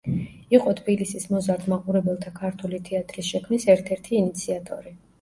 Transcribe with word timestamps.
იყო 0.57 0.71
თბილისის 0.79 1.27
მოზარდ 1.33 1.69
მაყურებელთა 1.75 2.35
ქართული 2.41 2.83
თეატრის 2.91 3.31
შექმნის 3.31 3.71
ერთ-ერთი 3.79 4.23
ინიციატორი. 4.27 5.01